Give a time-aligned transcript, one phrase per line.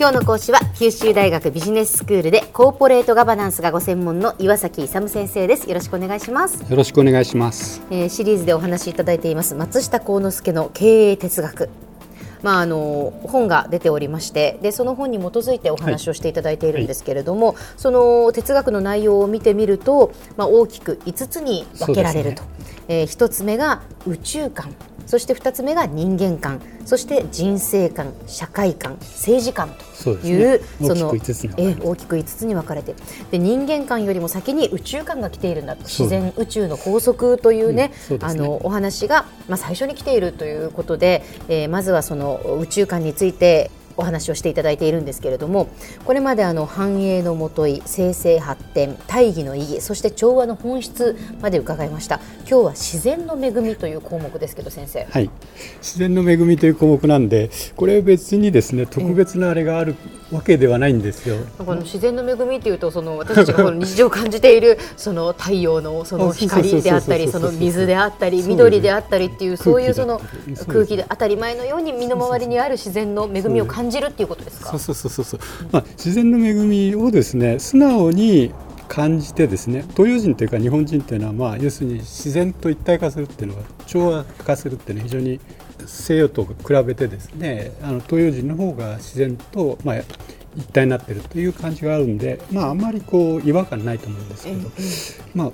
[0.00, 5.68] 今日の講師は九州大学ビジネススクールでコーポレートガバナンスがご専門の岩崎勇先生です。
[5.68, 6.62] よろしくお願いします。
[6.70, 9.54] よろしくお願いします、えー、シリーズでお話しいただいています。
[9.54, 11.68] 松下幸之助の経営哲学。
[12.42, 17.56] まあ、あの本が出ておりましてでその本に基づいてお話をしていただいているんですけれども、はい。
[17.56, 22.48] はい、その哲学の内容を見てみると、まあ、大きく5つに分けられると、ね。
[22.88, 24.74] えー、1つ目が宇宙観。
[25.06, 26.60] そして2つ目が人間観。
[26.84, 29.70] そして人生観社会観政治観
[30.02, 31.18] というその大
[31.94, 32.94] きく5つに分かれて。
[33.30, 45.68] で人間観よりも先に宇宙観が来ているんだ自然宇宙の法則というねうんね、あのお話が、まあ、最初に来ているということで、えー、まずはその宇宙観についてお話をしていただいているんですけれども
[46.04, 52.20] これまであの繁栄のもとい生成発展大義の意義そして調和の本質まで伺いました。
[52.48, 55.04] 今日は自然の恵みという項目ですけど先生。
[55.04, 55.30] はい。
[55.80, 59.94] 自然の恵みという項目なんでこれ別にですね特別なあれがある
[60.32, 70.20] わけではないんですよ、この自然の恵みというとその私たちがこの日常感じているその太陽のその光であったりその水であったり緑であったりっていうそういうその
[70.68, 74.70] 空気で当たり前のように身の回りにある自然の恵みを感じじるっていうことですか？
[74.78, 75.40] そうそうそうそう、
[75.72, 78.52] まあ、自然の恵みをですね素直に
[78.88, 85.40] 感じてですね東洋人というか日本人というのは、まあ、要するに自然と一体化するっていうのは調和化するっていうのは非常に
[85.86, 89.96] 西洋と比べてですねあの東洋人の方が自然と、まあ、
[90.56, 94.70] 一体になってるという感じがあるんで、まあ、あんまりこう違和感ないと思うんですけど、
[95.34, 95.52] まあ、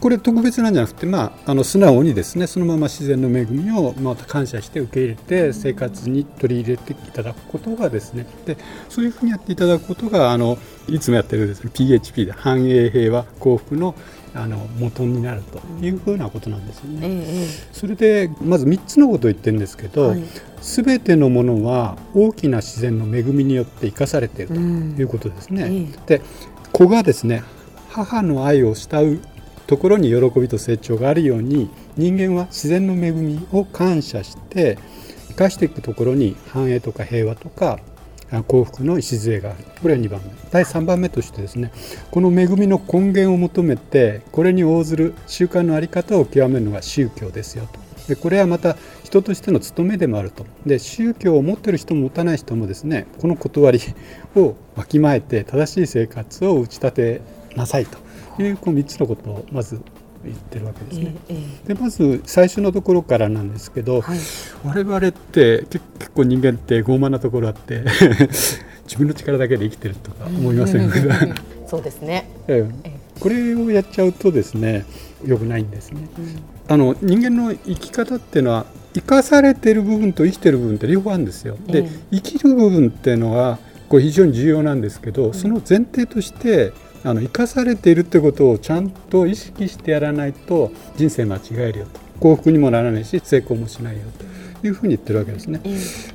[0.00, 10.58] これ特別なんじゃなくて、まあ、あの素直にですねそのまま自然の恵みをまた感謝して受け入れて生活に取り入れていただくことがですねでそういうふうにやっていただくことがあの
[10.88, 13.94] いつもやってるです、ね、PHP で繁栄平和幸福の
[14.34, 17.24] あの元になるというふうなことなんですよね。
[17.72, 20.14] それでまず3つのことを言ってるんですけど、
[20.60, 25.88] す、べ、てのものは大きな自然の恵みによって生かされているということですね。
[26.06, 26.20] で
[26.72, 27.42] 子がですね
[27.88, 29.20] 母の愛を慕う
[29.66, 34.78] ところに喜びと成長があるように人間は自然の恵みを感謝して
[35.28, 37.78] 生かしていくところに繁栄とか平和とか
[38.46, 39.58] 幸福の礎がある。
[39.80, 40.30] これは2番目。
[40.50, 41.72] 第3番目としてですね
[42.10, 47.80] この恵みの根源を求めてこれに応ずる習慣の在り方を極めるのが宗教ですよと。
[48.08, 50.46] でこれはまた人としての務めでもあると。
[50.66, 53.80] で宗教を持ってる人も持たない人もですねこの断り
[54.36, 57.20] をわきまえて正しい生活を打ち立て
[57.56, 57.98] なさいと
[58.42, 59.80] いうこの3つのことをまず
[60.28, 61.14] 言ってるわけですね。
[61.28, 61.34] え
[61.64, 64.18] え、でまず最初のところからなんですけど、はい、
[64.64, 67.84] 我々って結構人間って傲慢なところあって
[68.84, 70.96] 自分の力だけで生きてるとか思いませんか？
[71.66, 72.90] そうですね、ええ、
[73.20, 74.86] これをやっちゃうとですね
[75.26, 76.08] よくないんですね。
[76.18, 81.56] うん、あの人間の生き方っていうのは生かされてる部分と生きてる部分って両方あるんですよ。
[81.66, 86.72] で、生きる部分っていうのはこれ非常に重要なんですけど、その前提として
[87.04, 94.24] あの生かされているってことをちゃんと意識してやらないと人生間違えるよと幸福にもならないし成功もしないよと。
[94.62, 95.60] いうふうに言ってるわけですね、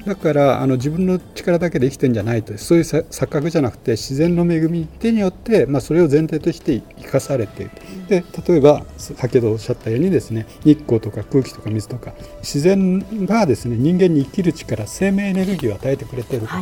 [0.05, 7.71] だからあの自分の力だけで生きてんじゃないとそういう錯覚じゃなくて自然の恵み手によって、まあ、それを前提として生かされている
[8.07, 16.53] で例えば先ほどおっしゃったようにですね日光とか空気とか水とか自然がですね人間に生きる力生命エネルギーを与えてくれていると。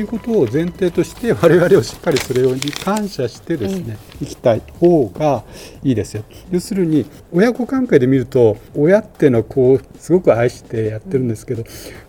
[0.00, 0.02] い。
[0.02, 5.44] うことを前提として我々をしっかりそれに感謝してですね、生きたい方が
[5.82, 6.24] いいですよ。
[6.50, 11.64] 要するに親子関係で見ると親っていうのはこうすごく愛してやってるんですけど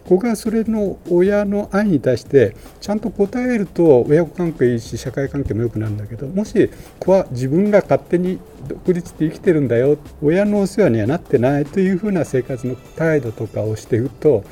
[0.06, 6.70] 子がそれの親の愛に対してちゃんと答えると親子関係いいし社会関係も良くなるんだけどもし
[7.00, 14.44] 子は自分が勝手に独立して生きてるんだよ親のお世話にはなってないというふうな生活の態度とかをしていくと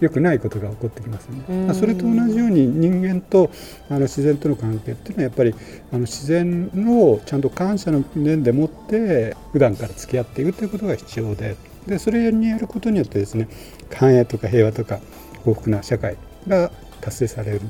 [0.00, 1.72] 良くないことが起こってきますね。
[1.74, 3.50] それと同じように人間と
[3.88, 5.54] あの自然との関係っていうのはやっぱり
[5.90, 13.48] あの自然をちゃんと感謝の念でもって普段から付き合っていくということが必要ででそれにやることによってですね
[13.94, 15.00] 繁栄とか平和とか
[15.44, 16.16] 幸福な社会
[16.48, 16.70] が
[17.00, 17.66] 達成されると。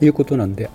[0.00, 0.70] いうことなんで。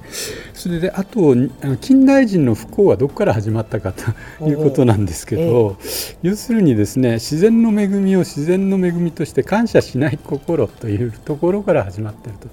[0.54, 1.36] それであと
[1.81, 12.48] 近代人の不幸はどこから始まったかということなんですけど、えー、要するにですね自然の恵みを自然の恵みとして感謝しない心というところから始まっていると、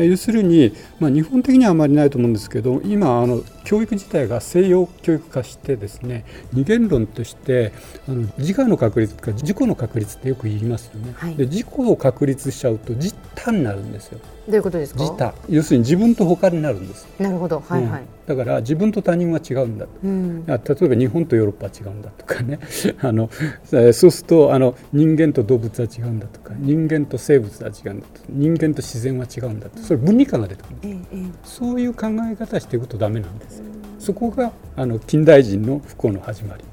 [0.00, 7.72] うん、要するに、まあ、日本的にはあまりないと思うんですけど今あの教育自体が西洋教育化してですね二元論として
[8.08, 15.00] あの自我の確率か自己の確率ってよく言いますよね、はい、で自己を確立しちゃうと実他になるんですよどういうことですか？
[15.00, 15.34] 自他。
[15.48, 17.06] 要するに自分分と他になるんです。
[17.18, 22.58] なるほど、はいはい、うん、だから自分と他人は違うんだと、うん、例えば日本とヨーロッパは違うんだとかね。
[23.00, 23.28] あの
[23.64, 28.20] そうするとあの人間と動物は違うんだとか人間と生物は違うんだと。
[28.30, 29.78] 人間と自然は違うんだと。
[29.78, 33.62] それ分離感が出てくる、うん、そういう考え方していくとダメなんです、
[33.98, 36.64] そこがあの近代人の不幸の始まり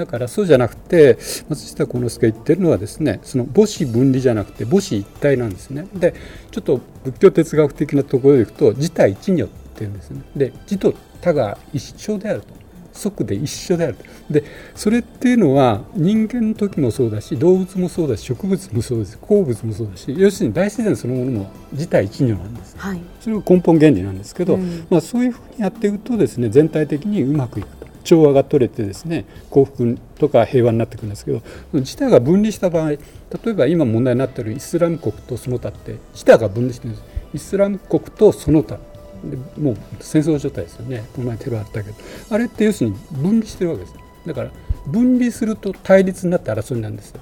[0.00, 1.18] だからそうじゃなくて
[1.50, 5.86] 松下幸之助が言ってるのはですねその母子分離じゃなくて母子一体なんですね。
[5.92, 6.14] で
[6.50, 10.22] ちょっと仏教哲学的なところでいくと自体一如っていうんですね。
[10.34, 12.60] で自と他が一緒であると。
[12.92, 14.04] 即で一緒であると。
[14.30, 14.44] で
[14.74, 19.18] それっていうのは人間の時もそうだし動物もそうだし植物もそうです。
[19.18, 27.68] 鉱物もそうだし要するに大自然そのものも自体一如なんです、はい、それが根本原理なんですけど、うん、まあ、そういうふうにやっていくとですね全体的にうまくいく。
[27.76, 27.79] と
[28.10, 31.42] 調和が取れてですね幸福とか平和になってくるんですけど
[31.74, 32.98] 自体が分離した場合例
[33.46, 37.04] えば今問題になっているイスラム国とその他って自体が分離してるんです。
[37.32, 38.78] イスラム国とその他。
[39.22, 41.04] でもう戦争状態ですよね。
[41.14, 41.96] この前テロあったけど。
[42.30, 43.94] あれって要するに分離してるわけです。
[44.26, 44.50] だから
[44.86, 47.20] 分離すると対立になって争いなんですよ。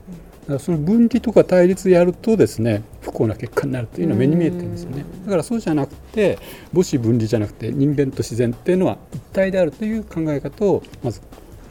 [0.48, 5.04] からその分離とか対立やるとですね不幸な結果になるというのは目に見えてるんですよね。
[5.24, 6.38] だからそうじゃなくて
[6.74, 11.20] 母子分離じゃなくて人間と自然っていうのは一体であるという考え方をまず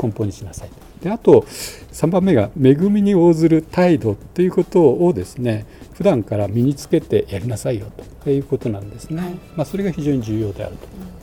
[0.01, 0.69] 根本にしなさい
[1.01, 7.87] であと3番目が恵みに応ずる態度っていうことをですね普段から身につけてやりなさいよ
[8.23, 11.16] ということなんですね、はい、まあ、それが非常に重要であると。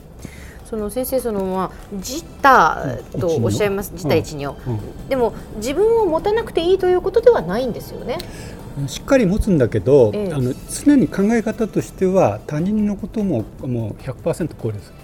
[0.65, 4.55] その先生そのまあ自他とおっしゃいます、自他一如、
[5.09, 8.17] でも自分を持たなくていいということではないんですよね。
[8.87, 10.53] しっかり持つんだけど、ええ、あの
[10.83, 14.91] 常に考え方としては他人のことももう100%考慮す。
[14.91, 14.95] る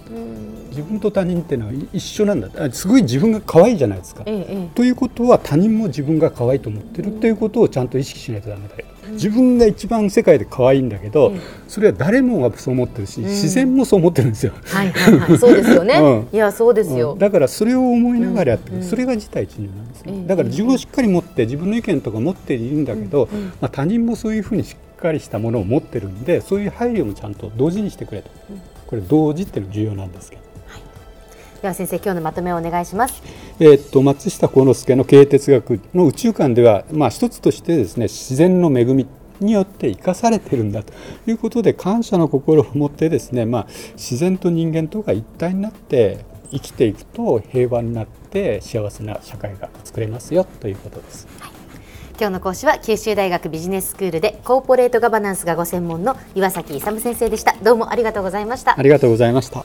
[0.68, 2.50] 自分と他人っていうのは一緒なんだ。
[2.72, 11.32] すごい自分が可愛いじゃないですか、え、ということは他人も自分が可愛いと思ってるっていうことをちゃんと意識しないとだめだよ自分が一番世界で可愛いんだけど、
[11.68, 14.52] それは誰もがそう思ってるし、自然もそう思ってるんですよ。
[14.64, 15.94] はいはいはい、そうですよね。
[15.98, 20.24] うん、いやそうですよ、うん、だからそれを思いながらやってる、それが自体一如なんですね。
[20.26, 23.28] だから自分をしっかり持って自分の意見とか持っているんだけど、
[23.60, 28.30] まあ他人もそういうふうにしっかりしたものを持ってるんで、そういう配慮もちゃんと同時にしてくれと。
[28.86, 30.42] これ同時っていうの重要なんですけど。
[31.62, 33.22] では先生今日のまとめをお願いします。
[33.60, 39.06] えー、っと松下幸之助の経営哲学の宇宙観ではまあ一つとしてですね自然の恵み
[39.38, 40.92] によって生かされてるんだと
[41.24, 51.28] いうことで感謝の心を持ってですねまあ自然と人間とが一体になって生きていくと平和になって幸せな社会が作れますよということです。
[51.38, 51.52] はい
[52.20, 59.64] 今日の講師は九州大学ビジネススクールでコーポレートガバナンスがご専門の岩崎勇先生でしたどうもありがとうございましたありがとうございました